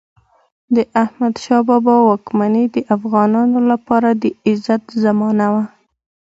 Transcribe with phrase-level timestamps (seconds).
[0.75, 5.63] د احمدشاه بابا واکمني د افغانانو لپاره د عزت زمانه وه.